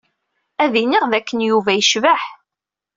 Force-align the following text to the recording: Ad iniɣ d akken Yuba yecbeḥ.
Ad 0.63 0.73
iniɣ 0.81 1.03
d 1.11 1.13
akken 1.19 1.39
Yuba 1.49 1.71
yecbeḥ. 1.73 2.21